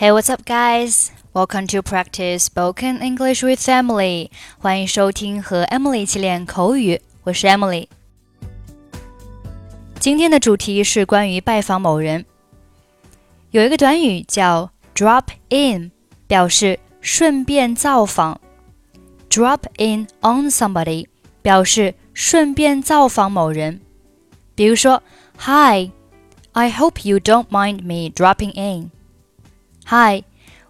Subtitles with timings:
[0.00, 1.10] Hey, what's up, guys?
[1.34, 4.30] Welcome to practice spoken English with Emily.
[4.58, 7.00] 欢迎收听和 Emily 一起练口语。
[7.24, 7.86] 我是 Emily。
[9.98, 12.24] 今天的主题是关于拜访某人。
[13.50, 15.92] 有一个短语叫 drop in，
[16.26, 18.40] 表示顺便造访。
[19.28, 21.06] drop in on somebody
[21.42, 23.80] 表示顺便造访某人。
[24.54, 25.02] 比如说，
[25.38, 25.90] Hi,
[26.52, 28.90] I hope you don't mind me dropping in.
[29.84, 30.22] 嗨，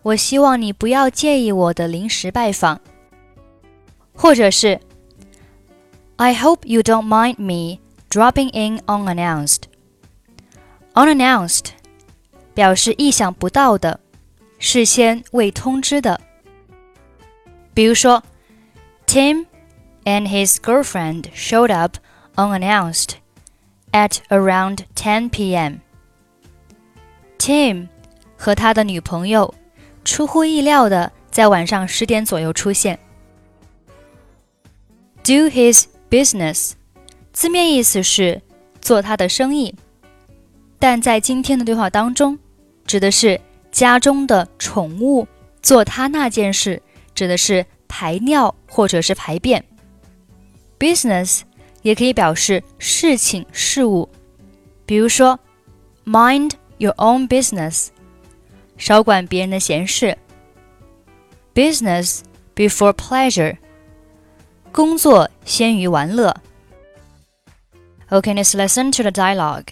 [0.03, 2.81] 我希望你不要介意我的临时拜访，
[4.15, 4.81] 或者是
[6.17, 9.63] I hope you don't mind me dropping in unannounced.
[10.95, 11.67] Unannounced
[12.55, 14.01] 表示意想不到的，
[14.59, 16.21] 事先未通知的。
[17.73, 18.23] 比如说，
[19.07, 19.47] Tim
[20.05, 21.97] and his girlfriend showed up
[22.37, 23.15] unannounced
[23.93, 25.81] at around 10 p.m.
[27.39, 27.89] Tim
[28.46, 29.52] 和他的女朋友
[30.04, 33.00] 出乎意料的在晚上十点左右出现。
[35.24, 36.74] Do his business，
[37.34, 38.40] 字面意思是
[38.80, 39.74] 做他的生意，
[40.78, 42.38] 但在今天的对话当中，
[42.86, 45.28] 指的是家中的宠物
[45.64, 46.80] 做他那件事，
[47.16, 49.66] 指的是排尿或者是排便。
[50.78, 51.42] Business
[51.82, 54.08] 也可以表示事情、事物，
[54.86, 55.40] 比如说
[56.06, 57.88] ，Mind your own business。
[58.77, 60.17] 少管别人的闲事。
[61.55, 62.21] Business
[62.55, 63.57] before pleasure，
[64.73, 66.35] 工作先于玩乐。
[68.09, 69.67] Okay, let's listen to the dialogue.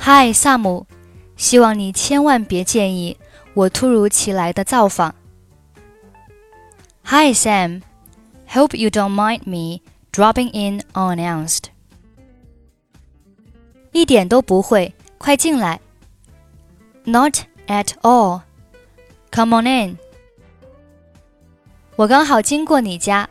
[0.00, 0.86] Hi, 萨姆，
[1.36, 3.16] 希望你千万别介意
[3.54, 5.14] 我突如其来的造访。
[7.04, 7.82] Hi, Sam.
[8.48, 11.64] Hope you don't mind me dropping in unannounced.
[13.92, 15.80] 一点都不会，快进来。
[17.04, 18.42] Not at all.
[19.32, 19.98] Come on in.
[21.96, 23.28] 我刚好经过你家，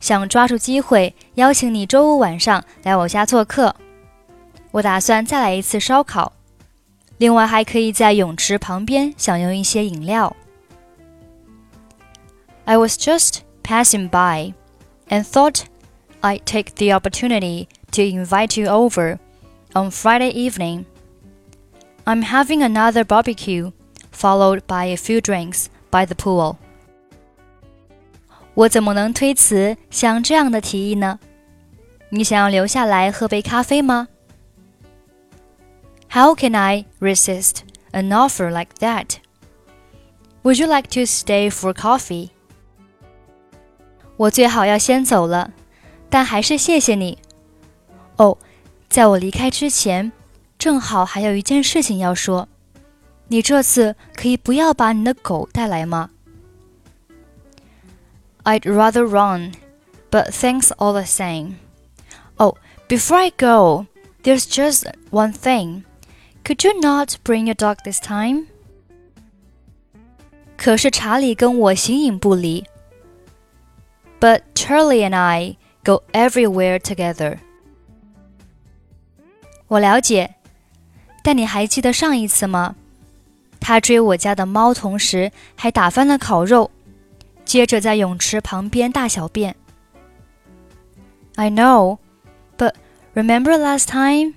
[0.00, 3.74] 想抓住机会邀请你周五晚上来我家做客。
[4.70, 6.32] 我打算再来一次烧烤，
[7.18, 10.34] 另外还可以在泳池旁边享用一些饮料。
[12.64, 14.52] I was just passing by
[15.08, 15.62] and thought
[16.20, 19.18] I'd take the opportunity to invite you over
[19.74, 20.84] on Friday evening.
[22.04, 23.72] I'm having another barbecue,
[24.10, 26.56] followed by a few drinks by the pool.
[28.54, 31.18] 我怎么能推辞像这样的提议呢？
[32.10, 34.08] 你想要留下来喝杯咖啡吗？
[36.10, 37.58] How can I resist
[37.92, 39.18] an offer like that?
[40.42, 42.30] Would you like to stay for coffee?
[44.16, 45.52] 我最好要先走了，
[46.08, 47.18] 但还是谢谢你。
[48.16, 48.38] 哦。
[48.92, 50.10] 在我离开之前，
[50.58, 52.48] 正好还有一件事情要说。
[53.28, 56.10] 你这次可以不要把你的狗带来吗？
[58.44, 59.52] I'd rather run,
[60.10, 61.56] but thanks all the same.
[62.36, 62.56] Oh,
[62.88, 63.86] before I go,
[64.22, 65.82] there's just one thing.
[66.44, 68.46] Could you not bring your dog this time?
[70.56, 72.64] 可是查理跟我形影不离。
[74.18, 77.38] But Charlie and I go everywhere together.
[79.72, 80.34] 我了解，
[81.22, 82.74] 但你还记得上一次吗？
[83.60, 86.70] 他追我家的猫，同时还打翻了烤肉，
[87.44, 89.54] 接着在泳池旁边大小便。
[91.34, 91.98] I know,
[92.56, 92.74] but
[93.14, 94.34] remember last time?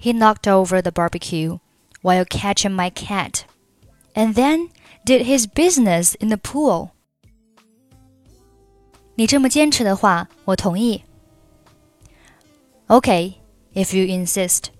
[0.00, 1.58] He knocked over the barbecue
[2.02, 3.42] while catching my cat,
[4.14, 4.70] and then
[5.04, 6.88] did his business in the pool.
[9.14, 11.04] 你这么坚持的话，我同意。
[12.88, 13.34] Okay
[13.75, 14.71] if you insist.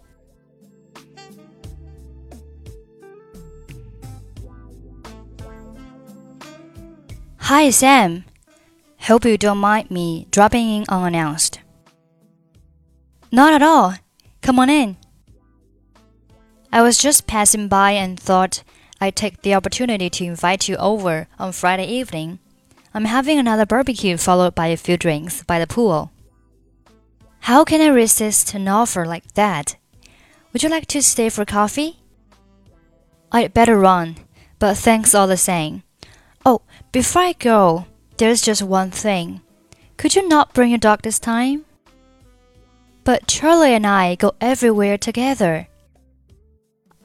[7.38, 8.26] Hi, Sam.
[9.02, 11.60] Hope you don't mind me dropping in unannounced.
[13.32, 13.94] Not at all.
[14.42, 14.98] Come on in.
[16.72, 18.64] I was just passing by and thought
[19.00, 22.40] I'd take the opportunity to invite you over on Friday evening.
[22.96, 26.12] I'm having another barbecue followed by a few drinks by the pool.
[27.46, 29.76] How can I resist an offer like that?
[30.52, 32.00] Would you like to stay for coffee?
[33.32, 34.16] I'd better run,
[34.58, 35.84] but thanks all the same.
[36.44, 37.86] Oh, before I go,
[38.18, 39.42] there's just one thing.
[39.96, 41.66] Could you not bring your dog this time?
[43.04, 45.68] But Charlie and I go everywhere together.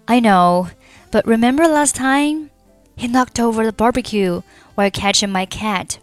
[0.08, 0.70] I know,
[1.10, 2.50] but remember last time?
[2.96, 4.40] He knocked over the barbecue
[4.74, 5.98] while catching my cat,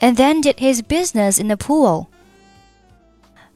[0.00, 2.11] and then did his business in the pool.